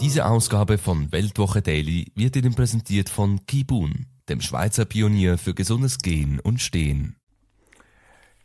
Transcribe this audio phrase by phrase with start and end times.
[0.00, 5.98] Diese Ausgabe von Weltwoche Daily wird Ihnen präsentiert von Kibun, dem Schweizer Pionier für gesundes
[5.98, 7.16] Gehen und Stehen.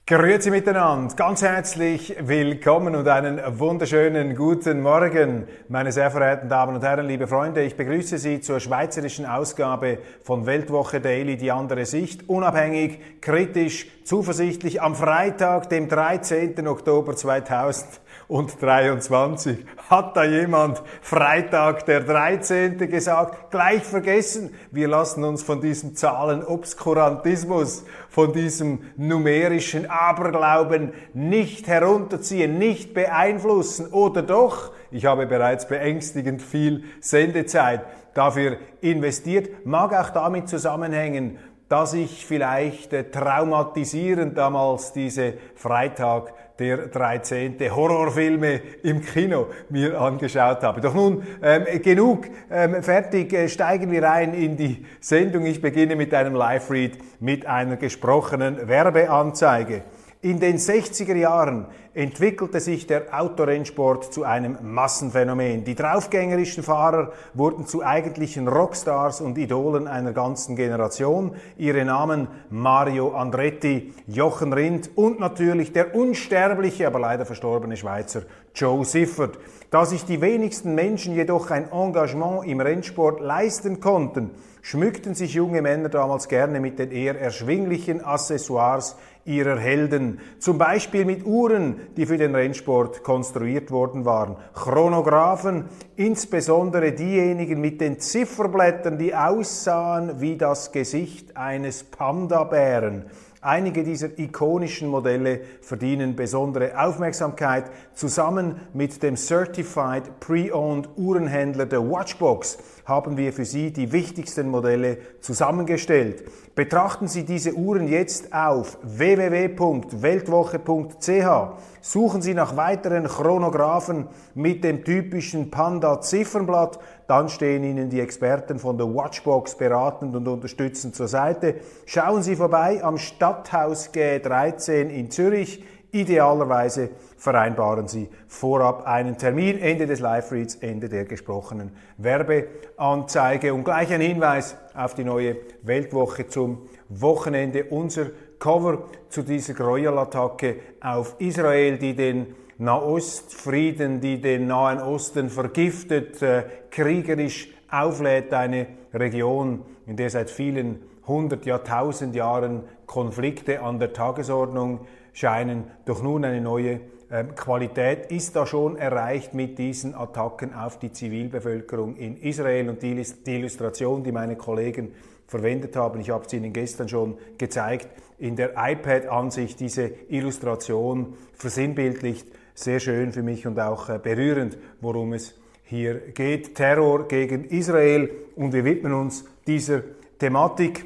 [0.07, 6.83] Grüezi miteinander, ganz herzlich willkommen und einen wunderschönen guten Morgen, meine sehr verehrten Damen und
[6.83, 7.63] Herren, liebe Freunde.
[7.63, 14.81] Ich begrüße Sie zur schweizerischen Ausgabe von Weltwoche Daily, die andere Sicht, unabhängig, kritisch, zuversichtlich
[14.81, 16.67] am Freitag, dem 13.
[16.67, 18.01] Oktober 2000
[18.33, 19.63] und 23.
[19.91, 22.79] Hat da jemand Freitag der 13.
[22.89, 23.51] gesagt?
[23.51, 24.55] Gleich vergessen.
[24.71, 33.93] Wir lassen uns von diesem Zahlenobskurantismus, von diesem numerischen Aberglauben nicht herunterziehen, nicht beeinflussen.
[33.93, 34.71] Oder doch?
[34.89, 37.81] Ich habe bereits beängstigend viel Sendezeit
[38.15, 39.63] dafür investiert.
[39.63, 41.37] Mag auch damit zusammenhängen,
[41.69, 47.57] dass ich vielleicht äh, traumatisierend damals diese Freitag der 13.
[47.75, 50.81] Horrorfilme im Kino mir angeschaut habe.
[50.81, 55.45] Doch nun ähm, genug ähm, fertig, äh, steigen wir rein in die Sendung.
[55.45, 59.83] Ich beginne mit einem Live-Read mit einer gesprochenen Werbeanzeige.
[60.23, 65.65] In den 60er Jahren entwickelte sich der Autorennsport zu einem Massenphänomen.
[65.65, 71.35] Die draufgängerischen Fahrer wurden zu eigentlichen Rockstars und Idolen einer ganzen Generation.
[71.57, 78.21] Ihre Namen Mario Andretti, Jochen Rindt und natürlich der unsterbliche, aber leider verstorbene Schweizer
[78.55, 79.37] Joe Siffert.
[79.71, 84.31] Da sich die wenigsten Menschen jedoch ein Engagement im Rennsport leisten konnten,
[84.61, 88.95] schmückten sich junge Männer damals gerne mit den eher erschwinglichen Accessoires
[89.25, 90.19] ihrer Helden.
[90.39, 94.35] Zum Beispiel mit Uhren, die für den Rennsport konstruiert worden waren.
[94.53, 103.05] Chronographen, insbesondere diejenigen mit den Zifferblättern, die aussahen wie das Gesicht eines Panda-Bären.
[103.45, 107.65] Einige dieser ikonischen Modelle verdienen besondere Aufmerksamkeit.
[107.93, 114.97] Zusammen mit dem Certified Pre-Owned Uhrenhändler der Watchbox haben wir für Sie die wichtigsten Modelle
[115.19, 116.23] zusammengestellt.
[116.55, 121.57] Betrachten Sie diese Uhren jetzt auf www.weltwoche.ch.
[121.81, 126.79] Suchen Sie nach weiteren Chronographen mit dem typischen Panda-Ziffernblatt.
[127.13, 131.57] Dann stehen Ihnen die Experten von der Watchbox beratend und unterstützend zur Seite.
[131.85, 135.63] Schauen Sie vorbei am Stadthaus G13 in Zürich.
[135.91, 143.53] Idealerweise vereinbaren Sie vorab einen Termin, Ende des Live-Reads, Ende der gesprochenen Werbeanzeige.
[143.53, 147.65] Und gleich ein Hinweis auf die neue Weltwoche zum Wochenende.
[147.65, 148.07] Unser
[148.39, 156.43] Cover zu dieser Gräuelattacke auf Israel, die den Nahostfrieden, die den Nahen Osten vergiftet, äh,
[156.71, 164.81] kriegerisch auflädt, eine Region, in der seit vielen hundert, Jahrtausend Jahren Konflikte an der Tagesordnung
[165.11, 165.65] scheinen.
[165.85, 166.79] Doch nun eine neue
[167.11, 172.81] ähm, Qualität ist da schon erreicht mit diesen Attacken auf die Zivilbevölkerung in Israel und
[172.81, 174.93] die Illustration, die meine Kollegen
[175.27, 177.87] verwendet haben, ich habe es Ihnen gestern schon gezeigt,
[178.19, 185.13] in der iPad-Ansicht diese Illustration versinnbildlicht, sehr schön für mich und auch äh, berührend, worum
[185.13, 186.55] es hier geht.
[186.55, 189.81] Terror gegen Israel und wir widmen uns dieser
[190.19, 190.85] Thematik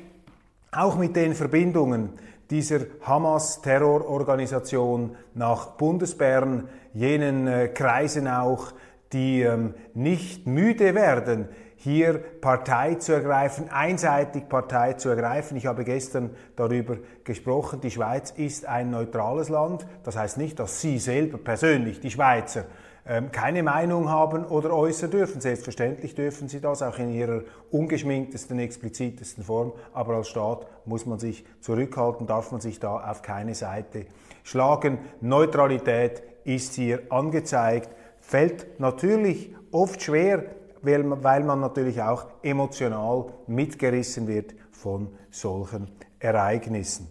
[0.72, 2.10] auch mit den Verbindungen
[2.50, 8.74] dieser Hamas-Terrororganisation nach Bundesbern, jenen äh, Kreisen auch,
[9.12, 15.58] die ähm, nicht müde werden, hier Partei zu ergreifen, einseitig Partei zu ergreifen.
[15.58, 19.86] Ich habe gestern darüber gesprochen, die Schweiz ist ein neutrales Land.
[20.04, 22.66] Das heißt nicht, dass Sie selber persönlich, die Schweizer,
[23.10, 25.40] ähm, keine Meinung haben oder äußern dürfen.
[25.40, 29.72] Selbstverständlich dürfen sie das, auch in ihrer ungeschminktesten, explizitesten Form.
[29.94, 34.08] Aber als Staat muss man sich zurückhalten, darf man sich da auf keine Seite
[34.44, 34.98] schlagen.
[35.22, 37.90] Neutralität ist hier angezeigt,
[38.20, 40.44] fällt natürlich oft schwer,
[40.88, 45.90] weil man natürlich auch emotional mitgerissen wird von solchen
[46.20, 47.08] Ereignissen.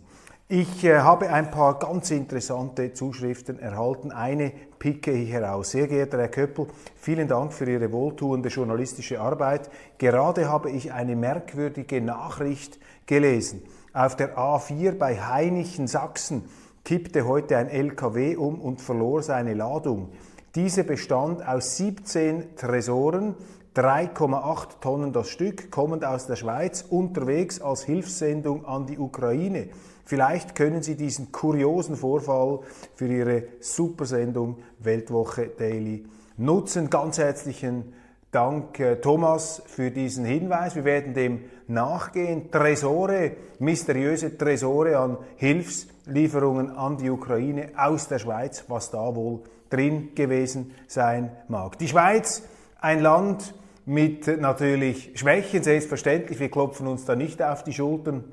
[0.48, 4.12] Ich äh, habe ein paar ganz interessante Zuschriften erhalten.
[4.12, 5.72] Eine picke ich heraus.
[5.72, 9.68] Sehr geehrter Herr Köppel, vielen Dank für Ihre wohltuende journalistische Arbeit.
[9.98, 13.62] Gerade habe ich eine merkwürdige Nachricht gelesen.
[13.92, 16.44] Auf der A4 bei Heinichen, Sachsen,
[16.84, 20.10] kippte heute ein LKW um und verlor seine Ladung.
[20.54, 23.34] Diese bestand aus 17 Tresoren,
[23.76, 29.68] 3,8 Tonnen das Stück, kommend aus der Schweiz, unterwegs als Hilfssendung an die Ukraine.
[30.06, 32.60] Vielleicht können Sie diesen kuriosen Vorfall
[32.94, 36.06] für Ihre Supersendung Weltwoche Daily
[36.38, 36.88] nutzen.
[36.88, 37.92] Ganz herzlichen
[38.30, 40.74] Dank, äh, Thomas, für diesen Hinweis.
[40.74, 42.50] Wir werden dem nachgehen.
[42.50, 50.14] Tresore, mysteriöse Tresore an Hilfslieferungen an die Ukraine aus der Schweiz, was da wohl drin
[50.14, 51.78] gewesen sein mag.
[51.78, 52.42] Die Schweiz,
[52.80, 53.52] ein Land
[53.86, 56.40] mit natürlich Schwächen, selbstverständlich.
[56.40, 58.24] Wir klopfen uns da nicht auf die Schultern.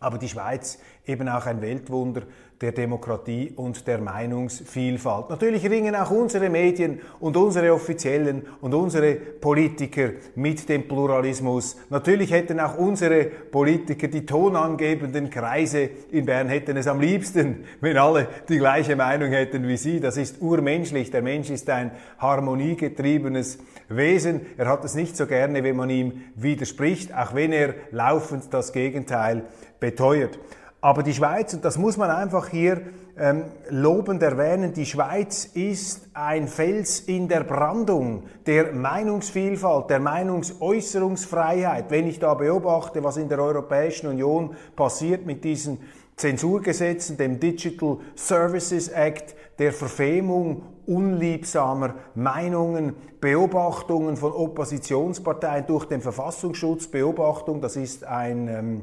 [0.00, 2.22] Aber die Schweiz eben auch ein Weltwunder
[2.60, 5.30] der Demokratie und der Meinungsvielfalt.
[5.30, 11.78] Natürlich ringen auch unsere Medien und unsere Offiziellen und unsere Politiker mit dem Pluralismus.
[11.88, 17.96] Natürlich hätten auch unsere Politiker, die tonangebenden Kreise in Bern, hätten es am liebsten, wenn
[17.96, 19.98] alle die gleiche Meinung hätten wie sie.
[19.98, 21.10] Das ist urmenschlich.
[21.10, 23.58] Der Mensch ist ein harmoniegetriebenes
[23.88, 24.42] Wesen.
[24.58, 28.74] Er hat es nicht so gerne, wenn man ihm widerspricht, auch wenn er laufend das
[28.74, 29.44] Gegenteil
[29.80, 30.38] beteuert.
[30.82, 32.80] Aber die Schweiz, und das muss man einfach hier
[33.18, 41.90] ähm, lobend erwähnen, die Schweiz ist ein Fels in der Brandung der Meinungsvielfalt, der Meinungsäußerungsfreiheit.
[41.90, 45.80] Wenn ich da beobachte, was in der Europäischen Union passiert mit diesen
[46.16, 56.88] Zensurgesetzen, dem Digital Services Act, der Verfemung unliebsamer Meinungen, Beobachtungen von Oppositionsparteien durch den Verfassungsschutz,
[56.88, 58.82] Beobachtung, das ist ein ähm,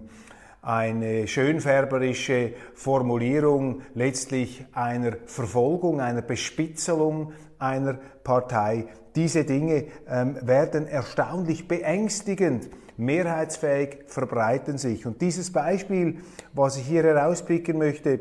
[0.68, 7.94] eine schönfärberische Formulierung letztlich einer Verfolgung, einer Bespitzelung einer
[8.26, 8.88] Partei.
[9.16, 15.06] Diese Dinge ähm, werden erstaunlich beängstigend mehrheitsfähig verbreiten sich.
[15.06, 16.18] Und dieses Beispiel,
[16.52, 18.20] was ich hier herauspicken möchte,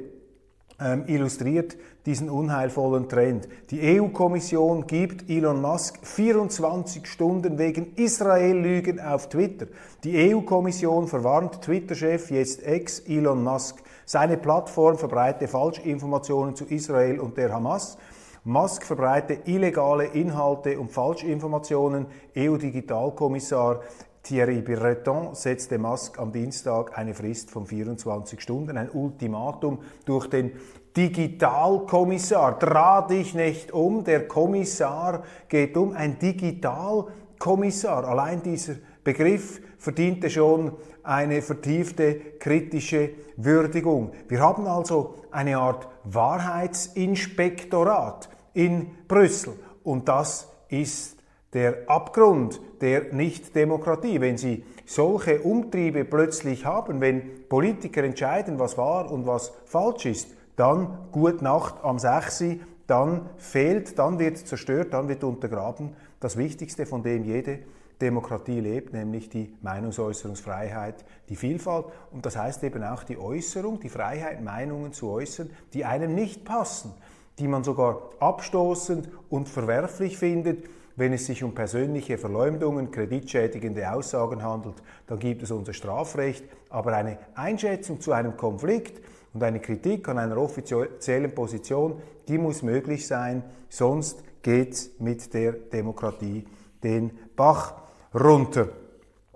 [0.79, 3.49] ähm, illustriert diesen unheilvollen Trend.
[3.71, 9.67] Die EU-Kommission gibt Elon Musk 24 Stunden wegen Israel-Lügen auf Twitter.
[10.05, 13.83] Die EU-Kommission verwarnt Twitter-Chef, jetzt Ex Elon Musk.
[14.05, 17.99] Seine Plattform verbreite Falschinformationen zu Israel und der Hamas.
[18.45, 22.07] Musk verbreite illegale Inhalte und Falschinformationen.
[22.37, 23.81] EU-Digitalkommissar
[24.23, 30.53] Thierry Breton setzte Musk am Dienstag eine Frist von 24 Stunden, ein Ultimatum durch den
[30.97, 32.59] Digitalkommissar.
[32.59, 38.05] Drah dich nicht um, der Kommissar geht um, ein Digitalkommissar.
[38.05, 40.73] Allein dieser Begriff verdiente schon
[41.03, 44.13] eine vertiefte kritische Würdigung.
[44.29, 49.53] Wir haben also eine Art Wahrheitsinspektorat in Brüssel
[49.85, 51.17] und das ist
[51.53, 54.21] der Abgrund der Nichtdemokratie.
[54.21, 60.36] Wenn Sie solche Umtriebe plötzlich haben, wenn Politiker entscheiden, was wahr und was falsch ist,
[60.57, 62.45] dann gut Nacht am 6.
[62.87, 67.61] Dann fehlt, dann wird zerstört, dann wird untergraben das Wichtigste, von dem jede
[68.01, 71.87] Demokratie lebt, nämlich die Meinungsäußerungsfreiheit, die Vielfalt.
[72.11, 76.45] Und das heißt eben auch die Äußerung, die Freiheit, Meinungen zu äußern, die einem nicht
[76.45, 76.93] passen,
[77.39, 80.65] die man sogar abstoßend und verwerflich findet
[80.97, 84.77] wenn es sich um persönliche Verleumdungen, kreditschädigende Aussagen handelt,
[85.07, 86.45] dann gibt es unser Strafrecht.
[86.71, 89.03] Aber eine Einschätzung zu einem Konflikt
[89.37, 95.35] und eine Kritik an einer offiziellen Position, die muss möglich sein, sonst geht es mit
[95.35, 96.47] der Demokratie
[96.83, 97.75] den Bach
[98.15, 98.69] runter.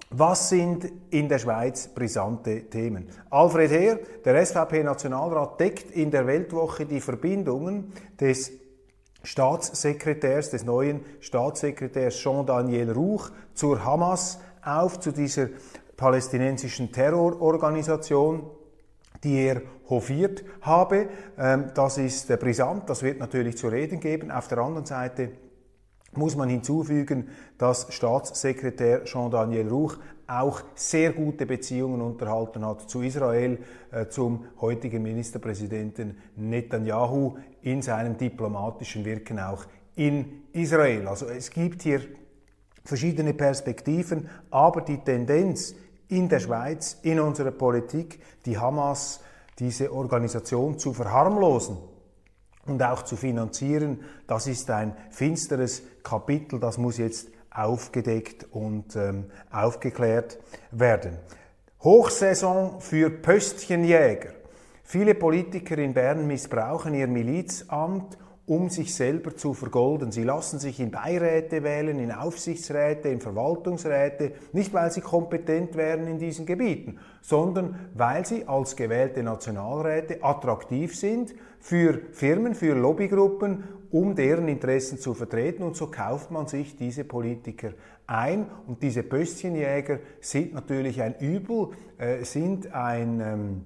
[0.09, 3.11] Was sind in der Schweiz brisante Themen?
[3.29, 8.53] Alfred Heer, der SVP-Nationalrat, deckt in der Weltwoche die Verbindungen des
[9.23, 15.49] Staatssekretärs, des neuen Staatssekretärs Jean-Daniel Ruch zur Hamas auf, zu dieser
[15.99, 18.51] palästinensischen Terrororganisation,
[19.25, 21.09] die er hofiert habe.
[21.39, 24.31] Ähm, das ist brisant, das wird natürlich zu reden geben.
[24.31, 25.31] Auf der anderen Seite
[26.13, 33.59] muss man hinzufügen, dass Staatssekretär Jean-Daniel Ruch auch sehr gute Beziehungen unterhalten hat zu Israel,
[33.91, 39.65] äh, zum heutigen Ministerpräsidenten Netanyahu in seinem diplomatischen Wirken auch
[39.97, 41.09] in Israel.
[41.09, 42.01] Also es gibt hier
[42.85, 45.75] verschiedene Perspektiven, aber die Tendenz
[46.11, 49.21] in der Schweiz, in unserer Politik, die Hamas,
[49.59, 51.77] diese Organisation zu verharmlosen,
[52.67, 59.27] und auch zu finanzieren, das ist ein finsteres Kapitel, das muss jetzt aufgedeckt und ähm,
[59.51, 60.39] aufgeklärt
[60.71, 61.19] werden.
[61.83, 64.31] Hochsaison für Pöstchenjäger.
[64.85, 68.19] Viele Politiker in Bern missbrauchen ihr Milizamt,
[68.51, 70.11] um sich selber zu vergolden.
[70.11, 76.09] Sie lassen sich in Beiräte wählen, in Aufsichtsräte, in Verwaltungsräte, nicht weil sie kompetent wären
[76.09, 83.63] in diesen Gebieten, sondern weil sie als gewählte Nationalräte attraktiv sind für Firmen, für Lobbygruppen,
[83.93, 85.63] um deren Interessen zu vertreten.
[85.63, 87.75] Und so kauft man sich diese Politiker
[88.09, 88.47] ein.
[88.67, 93.65] Und diese Pöstchenjäger sind natürlich ein Übel, äh, sind ein, ähm,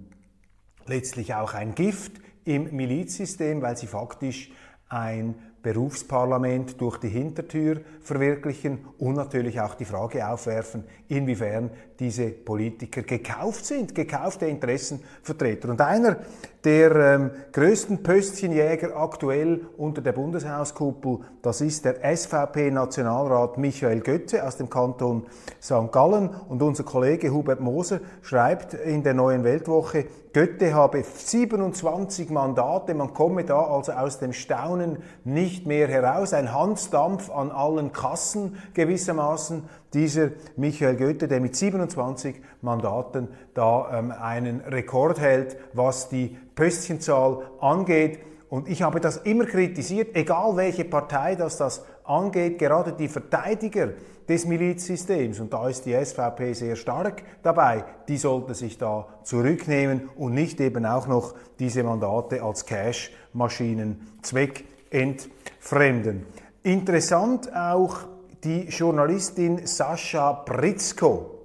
[0.84, 4.50] letztlich auch ein Gift im Milizsystem, weil sie faktisch
[4.94, 5.34] ein
[5.64, 13.64] Berufsparlament durch die Hintertür verwirklichen und natürlich auch die Frage aufwerfen, inwiefern diese Politiker gekauft
[13.64, 15.70] sind, gekaufte Interessenvertreter.
[15.70, 16.18] Und einer
[16.64, 24.58] der ähm, größten Pöstchenjäger aktuell unter der Bundeshauskuppel, das ist der SVP-Nationalrat Michael Götze aus
[24.58, 25.24] dem Kanton
[25.62, 25.90] St.
[25.90, 26.28] Gallen.
[26.28, 30.04] Und unser Kollege Hubert Moser schreibt in der neuen Weltwoche,
[30.34, 36.32] Götte habe 27 Mandate, man komme da also aus dem Staunen nicht mehr heraus.
[36.32, 39.62] Ein Handdampf an allen Kassen gewissermaßen.
[39.92, 47.42] Dieser Michael Goethe, der mit 27 Mandaten da ähm, einen Rekord hält, was die Pöstchenzahl
[47.60, 48.18] angeht.
[48.50, 53.90] Und ich habe das immer kritisiert, egal welche Partei das das angeht, gerade die Verteidiger
[54.28, 60.08] des Milizsystems, und da ist die SVP sehr stark dabei, die sollte sich da zurücknehmen
[60.16, 66.26] und nicht eben auch noch diese Mandate als Cash-Maschinen zweckentfremden.
[66.62, 67.98] Interessant auch
[68.42, 71.42] die Journalistin Sascha Pritzko.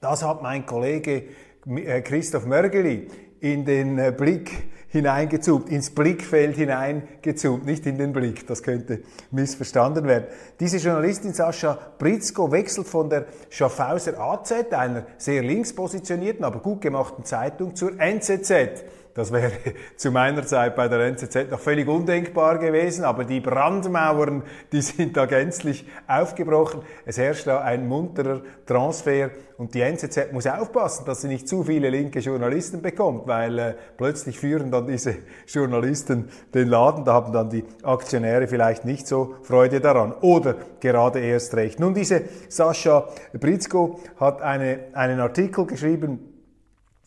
[0.00, 1.24] Das hat mein Kollege
[1.66, 3.06] äh, Christoph Mörgeli
[3.40, 10.04] in den äh, Blick hineingezoomt, ins Blickfeld hineingezoomt, nicht in den Blick, das könnte missverstanden
[10.06, 10.26] werden.
[10.58, 16.80] Diese Journalistin Sascha Pritzko wechselt von der Schaffhauser AZ, einer sehr links positionierten, aber gut
[16.80, 18.84] gemachten Zeitung, zur NZZ.
[19.20, 19.52] Das wäre
[19.96, 25.14] zu meiner Zeit bei der NZZ noch völlig undenkbar gewesen, aber die Brandmauern, die sind
[25.14, 26.80] da gänzlich aufgebrochen.
[27.04, 31.64] Es herrscht da ein munterer Transfer und die NZZ muss aufpassen, dass sie nicht zu
[31.64, 37.34] viele linke Journalisten bekommt, weil äh, plötzlich führen dann diese Journalisten den Laden, da haben
[37.34, 41.78] dann die Aktionäre vielleicht nicht so Freude daran oder gerade erst recht.
[41.78, 43.06] Nun, diese Sascha
[43.38, 46.39] Britzko hat eine, einen Artikel geschrieben,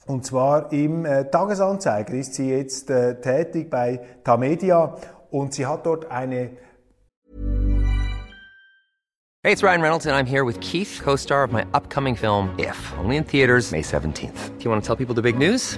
[0.06, 4.96] und zwar im äh, Tagesanzeiger ist sie jetzt äh, tätig bei Tamedia
[5.32, 6.52] und sie hat dort eine
[9.46, 12.78] Hey, it's Ryan Reynolds and I'm here with Keith, co-star of my upcoming film If,
[12.98, 14.58] only in theaters May 17th.
[14.58, 15.78] Do you want to tell people the big news?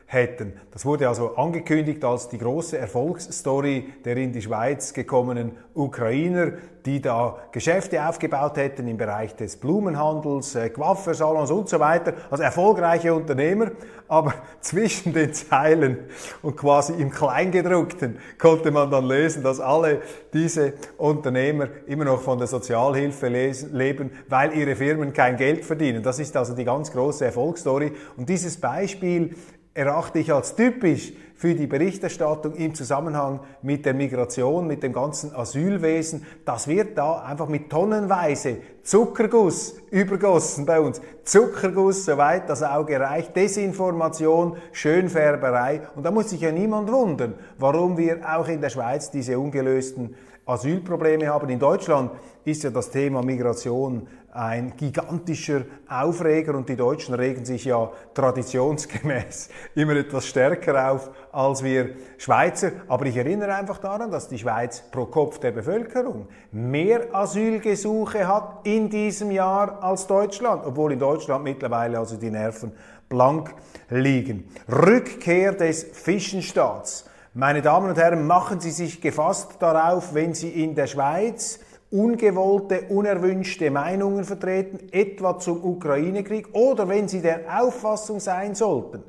[0.11, 0.53] hätten.
[0.71, 6.51] Das wurde also angekündigt als die große Erfolgsstory der in die Schweiz gekommenen Ukrainer,
[6.85, 12.43] die da Geschäfte aufgebaut hätten im Bereich des Blumenhandels, äh, Coiffeursalons und so weiter, also
[12.43, 13.71] erfolgreiche Unternehmer,
[14.09, 15.99] aber zwischen den Zeilen
[16.41, 20.01] und quasi im Kleingedruckten konnte man dann lesen, dass alle
[20.33, 26.03] diese Unternehmer immer noch von der Sozialhilfe leben, weil ihre Firmen kein Geld verdienen.
[26.03, 29.35] Das ist also die ganz große Erfolgsstory und dieses Beispiel
[29.73, 35.35] erachte ich als typisch für die Berichterstattung im Zusammenhang mit der Migration, mit dem ganzen
[35.35, 36.23] Asylwesen.
[36.45, 41.01] Das wird da einfach mit tonnenweise Zuckerguss übergossen bei uns.
[41.23, 43.35] Zuckerguss, soweit das Auge reicht.
[43.35, 45.81] Desinformation, Schönfärberei.
[45.95, 50.15] Und da muss sich ja niemand wundern, warum wir auch in der Schweiz diese ungelösten
[50.45, 51.49] Asylprobleme haben.
[51.49, 52.11] In Deutschland
[52.43, 59.49] ist ja das Thema Migration ein gigantischer Aufreger und die Deutschen regen sich ja traditionsgemäß
[59.75, 62.71] immer etwas stärker auf als wir Schweizer.
[62.87, 68.65] Aber ich erinnere einfach daran, dass die Schweiz pro Kopf der Bevölkerung mehr Asylgesuche hat
[68.65, 72.71] in diesem Jahr als Deutschland, obwohl in Deutschland mittlerweile also die Nerven
[73.09, 73.53] blank
[73.89, 74.49] liegen.
[74.69, 77.10] Rückkehr des Fischenstaats.
[77.33, 82.81] Meine Damen und Herren, machen Sie sich gefasst darauf, wenn Sie in der Schweiz ungewollte,
[82.89, 89.01] unerwünschte Meinungen vertreten, etwa zum Ukraine-Krieg, oder wenn Sie der Auffassung sein sollten,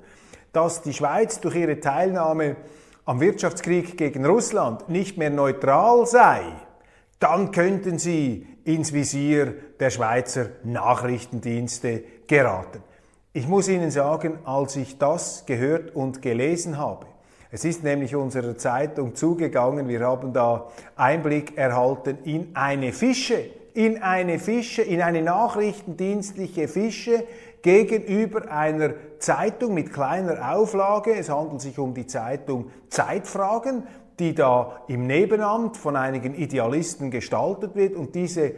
[0.53, 2.55] dass die Schweiz durch ihre Teilnahme
[3.07, 6.43] am Wirtschaftskrieg gegen Russland nicht mehr neutral sei,
[7.19, 12.85] dann könnten Sie ins Visier der Schweizer Nachrichtendienste geraten.
[13.33, 17.07] Ich muss Ihnen sagen, als ich das gehört und gelesen habe,
[17.55, 23.45] es ist nämlich unserer Zeitung zugegangen, wir haben da Einblick erhalten in eine Fische,
[23.75, 27.25] in eine Fische, in eine nachrichtendienstliche Fische
[27.61, 31.15] gegenüber einer Zeitung mit kleiner Auflage.
[31.15, 33.83] Es handelt sich um die Zeitung Zeitfragen,
[34.19, 38.53] die da im Nebenamt von einigen Idealisten gestaltet wird und diese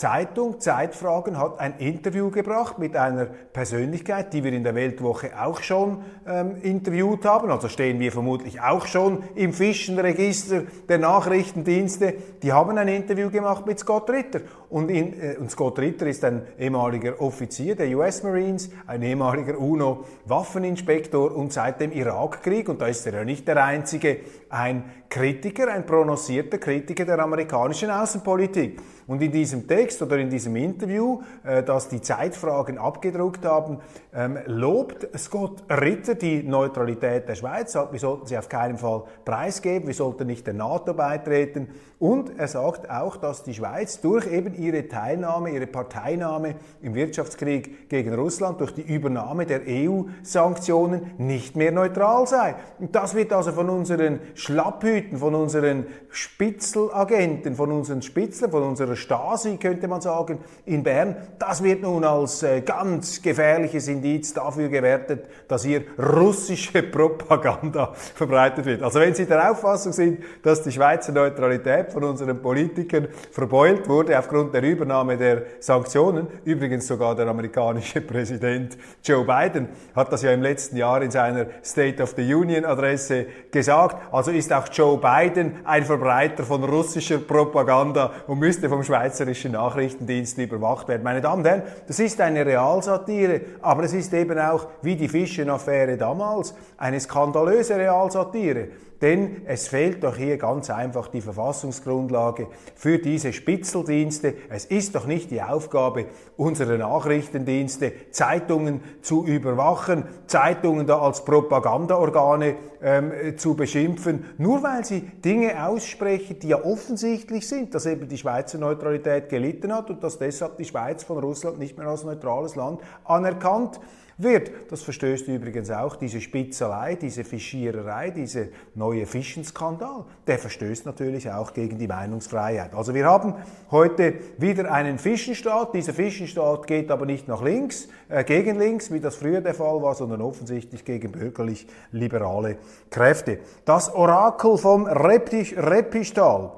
[0.00, 5.60] Zeitung Zeitfragen hat ein Interview gebracht mit einer Persönlichkeit, die wir in der Weltwoche auch
[5.60, 7.50] schon ähm, interviewt haben.
[7.50, 12.14] Also stehen wir vermutlich auch schon im Fischenregister der Nachrichtendienste.
[12.42, 14.40] Die haben ein Interview gemacht mit Scott Ritter.
[14.70, 19.58] Und, in, äh, und Scott Ritter ist ein ehemaliger Offizier der US Marines, ein ehemaliger
[19.58, 25.68] UNO-Waffeninspektor und seit dem Irakkrieg, und da ist er ja nicht der Einzige, ein Kritiker,
[25.68, 28.80] ein prononcierter Kritiker der amerikanischen Außenpolitik.
[29.08, 33.78] Und in diesem Text oder in diesem Interview, äh, das die Zeitfragen abgedruckt haben,
[34.14, 39.04] ähm, lobt Scott Ritter die Neutralität der Schweiz, sagt, wir sollten sie auf keinen Fall
[39.24, 41.68] preisgeben, wir sollten nicht der NATO beitreten.
[42.00, 47.90] Und er sagt auch, dass die Schweiz durch eben ihre Teilnahme, ihre Parteinahme im Wirtschaftskrieg
[47.90, 52.54] gegen Russland, durch die Übernahme der EU-Sanktionen nicht mehr neutral sei.
[52.78, 58.96] Und das wird also von unseren Schlapphüten, von unseren Spitzelagenten, von unseren Spitzlern, von unserer
[58.96, 64.68] Stasi, könnte man sagen, in Bern, das wird nun als äh, ganz gefährliches Indiz dafür
[64.68, 68.82] gewertet, dass hier russische Propaganda verbreitet wird.
[68.82, 74.18] Also wenn Sie der Auffassung sind, dass die Schweizer Neutralität von unseren Politikern verbeult wurde
[74.18, 80.32] aufgrund der Übernahme der Sanktionen, übrigens sogar der amerikanische Präsident Joe Biden hat das ja
[80.32, 84.98] im letzten Jahr in seiner State of the Union Adresse gesagt, also ist auch Joe
[84.98, 91.02] Biden ein Verbreiter von russischer Propaganda und müsste vom Schweizerischen Nachrichtendienst überwacht werden.
[91.02, 95.08] Meine Damen und Herren, das ist eine Realsatire, aber es ist eben auch wie die
[95.08, 98.68] Fischenaffäre damals eine skandalöse Realsatire.
[99.00, 104.34] Denn es fehlt doch hier ganz einfach die Verfassungsgrundlage für diese Spitzeldienste.
[104.50, 106.04] Es ist doch nicht die Aufgabe
[106.36, 115.00] unserer Nachrichtendienste, Zeitungen zu überwachen, Zeitungen da als Propagandaorgane ähm, zu beschimpfen, nur weil sie
[115.00, 120.18] Dinge aussprechen, die ja offensichtlich sind, dass eben die Schweizer Neutralität gelitten hat und dass
[120.18, 123.80] deshalb die Schweiz von Russland nicht mehr als neutrales Land anerkannt
[124.22, 124.50] wird.
[124.70, 130.04] Das verstößt übrigens auch diese Spitzerei, diese Fischiererei, dieser neue Fischenskandal.
[130.26, 132.74] Der verstößt natürlich auch gegen die Meinungsfreiheit.
[132.74, 133.34] Also wir haben
[133.70, 135.74] heute wieder einen Fischenstaat.
[135.74, 139.82] Dieser Fischenstaat geht aber nicht nach links, äh, gegen links, wie das früher der Fall
[139.82, 142.58] war, sondern offensichtlich gegen bürgerlich-liberale
[142.90, 143.38] Kräfte.
[143.64, 146.52] Das Orakel vom Repistal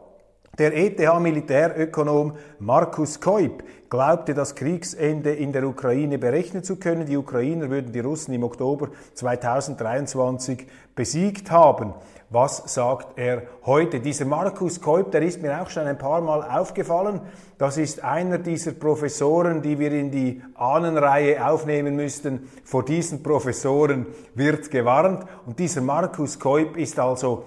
[0.58, 7.06] der ETH-Militärökonom Markus Koip glaubte, das Kriegsende in der Ukraine berechnen zu können.
[7.06, 11.94] Die Ukrainer würden die Russen im Oktober 2023 besiegt haben.
[12.28, 14.00] Was sagt er heute?
[14.00, 17.20] Dieser Markus Koip, der ist mir auch schon ein paar Mal aufgefallen.
[17.56, 22.48] Das ist einer dieser Professoren, die wir in die Ahnenreihe aufnehmen müssten.
[22.64, 25.24] Vor diesen Professoren wird gewarnt.
[25.46, 27.44] Und dieser Markus Koip ist also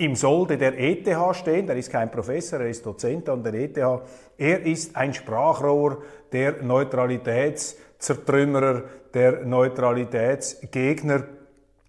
[0.00, 1.68] im Solde der ETH stehen.
[1.68, 3.76] Er ist kein Professor, er ist Dozent an der ETH.
[4.38, 5.98] Er ist ein Sprachrohr
[6.32, 11.24] der Neutralitätszertrümmerer, der Neutralitätsgegner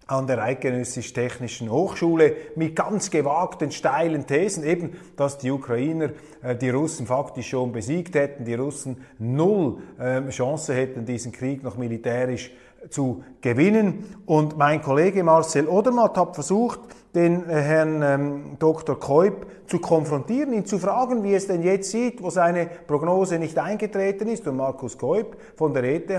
[0.08, 6.10] an der Eidgenössisch-Technischen Hochschule mit ganz gewagten, steilen Thesen, eben, dass die Ukrainer
[6.42, 11.62] äh, die Russen faktisch schon besiegt hätten, die Russen null äh, Chance hätten, diesen Krieg
[11.62, 12.52] noch militärisch
[12.90, 14.04] zu gewinnen.
[14.26, 16.80] Und mein Kollege Marcel Odermatt hat versucht,
[17.14, 18.98] den äh, Herrn ähm, Dr.
[18.98, 23.58] Keub zu konfrontieren, ihn zu fragen, wie es denn jetzt sieht, wo seine Prognose nicht
[23.58, 24.46] eingetreten ist.
[24.46, 26.10] Und Markus Keub von der ETH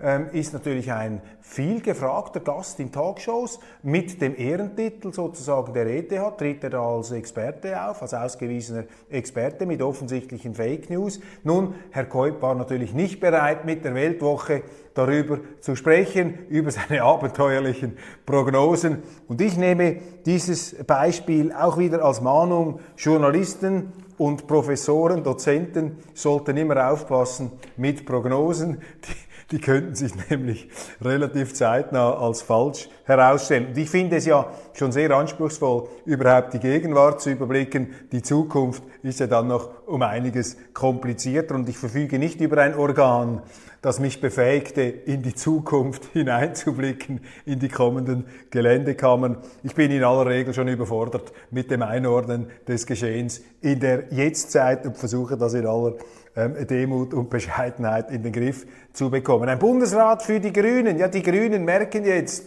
[0.00, 6.38] ähm, ist natürlich ein viel gefragter Gast in Talkshows mit dem Ehrentitel sozusagen der ETH,
[6.38, 11.20] tritt er da als Experte auf, als ausgewiesener Experte mit offensichtlichen Fake News.
[11.44, 14.62] Nun, Herr Keub war natürlich nicht bereit, mit der Weltwoche
[14.96, 19.02] darüber zu sprechen, über seine abenteuerlichen Prognosen.
[19.28, 19.96] Und ich nehme
[20.26, 22.80] dieses Beispiel auch wieder als Mahnung.
[22.96, 28.82] Journalisten und Professoren, Dozenten sollten immer aufpassen mit Prognosen.
[29.04, 30.68] Die die könnten sich nämlich
[31.00, 33.68] relativ zeitnah als falsch herausstellen.
[33.68, 37.94] Und ich finde es ja schon sehr anspruchsvoll, überhaupt die Gegenwart zu überblicken.
[38.12, 42.74] Die Zukunft ist ja dann noch um einiges komplizierter und ich verfüge nicht über ein
[42.74, 43.42] Organ,
[43.82, 49.38] das mich befähigte, in die Zukunft hineinzublicken, in die kommenden Geländekammern.
[49.62, 54.86] Ich bin in aller Regel schon überfordert mit dem Einordnen des Geschehens in der Jetztzeit
[54.86, 55.94] und versuche das in aller
[56.36, 59.48] ähm, Demut und Bescheidenheit in den Griff zu bekommen.
[59.48, 60.98] Ein Bundesrat für die Grünen.
[60.98, 62.44] Ja, die Grünen merken jetzt,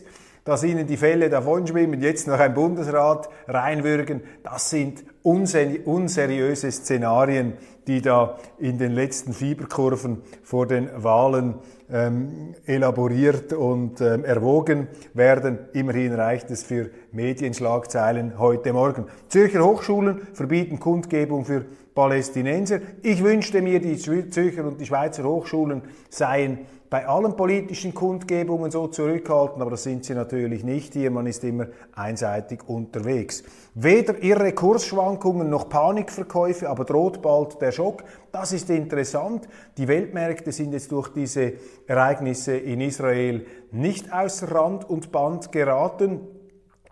[0.50, 4.22] dass ihnen die Fälle davonschwimmen, jetzt noch ein Bundesrat reinwürgen.
[4.42, 7.54] Das sind unseriöse Szenarien,
[7.86, 11.56] die da in den letzten Fieberkurven vor den Wahlen
[11.92, 15.60] ähm, elaboriert und ähm, erwogen werden.
[15.74, 19.06] Immerhin reicht es für Medienschlagzeilen heute Morgen.
[19.28, 22.80] Zürcher Hochschulen verbieten Kundgebung für Palästinenser.
[23.04, 28.88] Ich wünschte mir, die Zürcher und die Schweizer Hochschulen seien bei allen politischen Kundgebungen so
[28.88, 31.12] zurückhaltend, aber das sind sie natürlich nicht hier.
[31.12, 33.44] Man ist immer einseitig unterwegs.
[33.76, 38.04] Weder irre Kursschwankungen noch Panikverkäufe, aber droht bald der Schock.
[38.32, 39.48] Das ist interessant.
[39.78, 41.54] Die Weltmärkte sind jetzt durch diese
[41.86, 46.22] Ereignisse in Israel nicht außer Rand und Band geraten.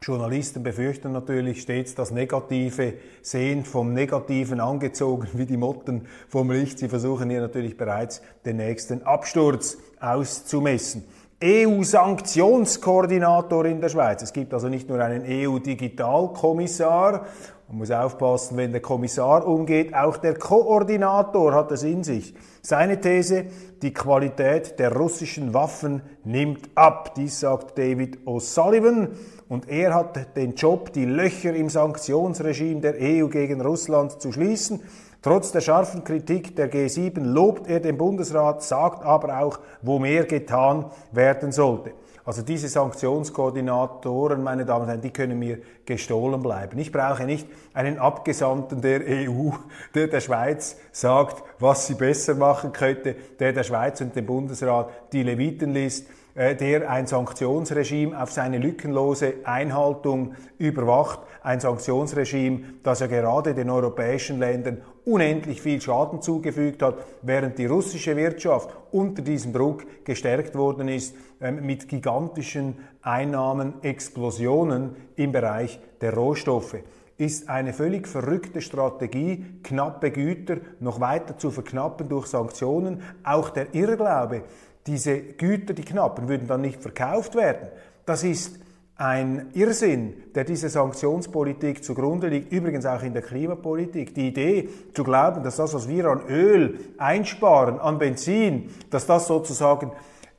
[0.02, 6.80] Journalisten befürchten natürlich stets das Negative, sehen vom Negativen angezogen wie die Motten vom Licht.
[6.80, 11.04] Sie versuchen hier natürlich bereits den nächsten Absturz auszumessen.
[11.44, 14.24] EU-Sanktionskoordinator in der Schweiz.
[14.24, 17.28] Es gibt also nicht nur einen EU-Digitalkommissar.
[17.68, 19.94] Man muss aufpassen, wenn der Kommissar umgeht.
[19.94, 22.34] Auch der Koordinator hat es in sich.
[22.64, 23.46] Seine These,
[23.84, 27.14] die Qualität der russischen Waffen nimmt ab.
[27.14, 29.10] Dies sagt David O'Sullivan.
[29.50, 34.82] Und er hat den Job, die Löcher im Sanktionsregime der EU gegen Russland zu schließen.
[35.22, 40.26] Trotz der scharfen Kritik der G7 lobt er den Bundesrat, sagt aber auch, wo mehr
[40.26, 41.94] getan werden sollte.
[42.28, 46.78] Also diese Sanktionskoordinatoren, meine Damen und Herren, die können mir gestohlen bleiben.
[46.78, 49.52] Ich brauche nicht einen Abgesandten der EU,
[49.96, 54.90] der der Schweiz sagt, was sie besser machen könnte, der der Schweiz und dem Bundesrat
[55.14, 56.06] die Leviten liest
[56.38, 61.20] der ein Sanktionsregime auf seine lückenlose Einhaltung überwacht.
[61.42, 67.66] Ein Sanktionsregime, das ja gerade den europäischen Ländern unendlich viel Schaden zugefügt hat, während die
[67.66, 76.14] russische Wirtschaft unter diesem Druck gestärkt worden ist ähm, mit gigantischen Einnahmenexplosionen im Bereich der
[76.14, 76.76] Rohstoffe
[77.18, 83.02] ist eine völlig verrückte Strategie, knappe Güter noch weiter zu verknappen durch Sanktionen.
[83.24, 84.44] Auch der Irrglaube,
[84.88, 87.68] diese Güter, die knappen, würden dann nicht verkauft werden.
[88.06, 88.60] Das ist
[88.96, 94.16] ein Irrsinn, der dieser Sanktionspolitik zugrunde liegt, übrigens auch in der Klimapolitik.
[94.16, 99.28] Die Idee zu glauben, dass das, was wir an Öl einsparen, an Benzin, dass das
[99.28, 99.92] sozusagen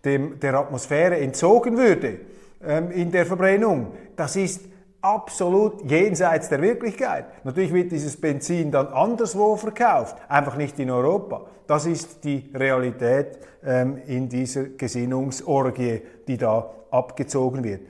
[0.04, 2.18] dem, der Atmosphäre entzogen würde
[2.64, 4.62] ähm, in der Verbrennung, das ist
[5.00, 7.44] absolut jenseits der Wirklichkeit.
[7.44, 11.46] Natürlich wird dieses Benzin dann anderswo verkauft, einfach nicht in Europa.
[11.66, 17.82] Das ist die Realität ähm, in dieser Gesinnungsorgie, die da abgezogen wird.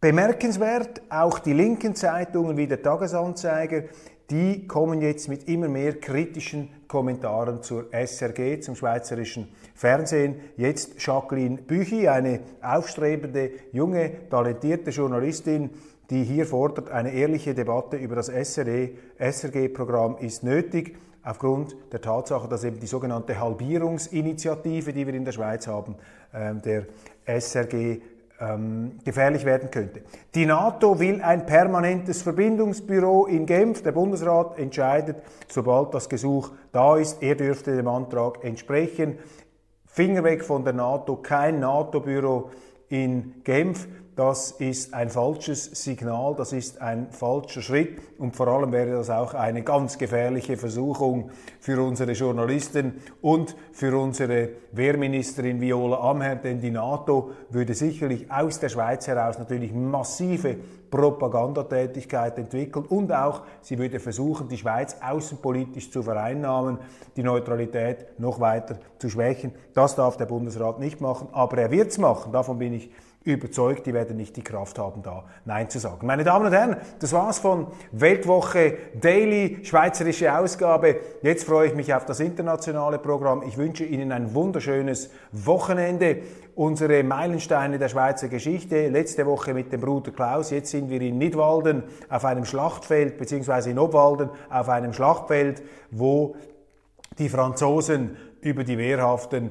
[0.00, 3.82] Bemerkenswert, auch die linken Zeitungen wie der Tagesanzeiger,
[4.30, 10.40] die kommen jetzt mit immer mehr kritischen Kommentaren zur SRG, zum schweizerischen Fernsehen.
[10.56, 15.70] Jetzt Jacqueline Büchi, eine aufstrebende, junge, talentierte Journalistin,
[16.10, 22.64] die hier fordert, eine ehrliche Debatte über das SRG-Programm ist nötig, aufgrund der Tatsache, dass
[22.64, 25.94] eben die sogenannte Halbierungsinitiative, die wir in der Schweiz haben,
[26.34, 26.86] ähm, der
[27.24, 28.00] SRG
[28.40, 30.02] ähm, gefährlich werden könnte.
[30.34, 33.82] Die NATO will ein permanentes Verbindungsbüro in Genf.
[33.82, 35.16] Der Bundesrat entscheidet,
[35.48, 37.22] sobald das Gesuch da ist.
[37.22, 39.18] Er dürfte dem Antrag entsprechen.
[39.86, 42.50] Finger weg von der NATO, kein NATO-Büro
[42.88, 43.88] in Genf.
[44.20, 49.08] Das ist ein falsches Signal, das ist ein falscher Schritt und vor allem wäre das
[49.08, 56.60] auch eine ganz gefährliche Versuchung für unsere Journalisten und für unsere Wehrministerin Viola Amher, denn
[56.60, 60.56] die NATO würde sicherlich aus der Schweiz heraus natürlich massive
[60.90, 66.76] Propagandatätigkeit entwickeln und auch sie würde versuchen, die Schweiz außenpolitisch zu vereinnahmen,
[67.16, 69.52] die Neutralität noch weiter zu schwächen.
[69.72, 73.09] Das darf der Bundesrat nicht machen, aber er wird es machen, davon bin ich überzeugt,
[73.26, 76.06] die werden nicht die Kraft haben, da Nein zu sagen.
[76.06, 80.96] Meine Damen und Herren, das war's von Weltwoche Daily, schweizerische Ausgabe.
[81.22, 83.42] Jetzt freue ich mich auf das internationale Programm.
[83.46, 86.22] Ich wünsche Ihnen ein wunderschönes Wochenende.
[86.54, 88.88] Unsere Meilensteine der Schweizer Geschichte.
[88.88, 90.50] Letzte Woche mit dem Bruder Klaus.
[90.50, 96.36] Jetzt sind wir in Nidwalden auf einem Schlachtfeld, beziehungsweise in Obwalden auf einem Schlachtfeld, wo
[97.18, 99.50] die Franzosen über die wehrhaften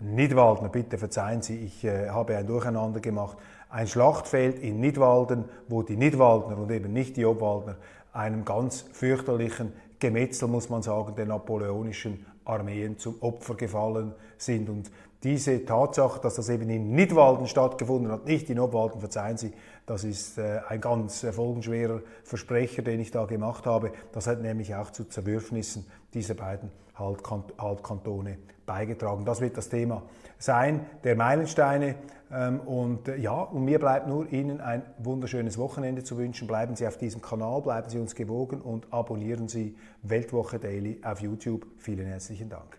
[0.00, 3.36] Nidwaldner, bitte verzeihen Sie, ich äh, habe ein Durcheinander gemacht.
[3.70, 7.76] Ein Schlachtfeld in Nidwalden, wo die Nidwaldner und eben nicht die Obwaldner
[8.12, 14.68] einem ganz fürchterlichen Gemetzel, muss man sagen, der napoleonischen Armeen zum Opfer gefallen sind.
[14.70, 14.90] Und
[15.22, 19.52] diese Tatsache, dass das eben in Nidwalden stattgefunden hat, nicht in Obwalden, verzeihen Sie,
[19.84, 23.92] das ist äh, ein ganz folgenschwerer Versprecher, den ich da gemacht habe.
[24.12, 29.24] Das hat nämlich auch zu Zerwürfnissen dieser beiden Halbkantone beigetragen.
[29.24, 30.02] Das wird das Thema
[30.38, 31.96] sein, der Meilensteine.
[32.30, 36.46] Ähm, und äh, ja, und mir bleibt nur Ihnen ein wunderschönes Wochenende zu wünschen.
[36.46, 41.20] Bleiben Sie auf diesem Kanal, bleiben Sie uns gewogen und abonnieren Sie Weltwoche Daily auf
[41.20, 41.66] YouTube.
[41.78, 42.78] Vielen herzlichen Dank.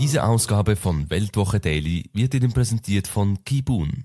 [0.00, 4.04] Diese Ausgabe von Weltwoche Daily wird Ihnen präsentiert von Kibun,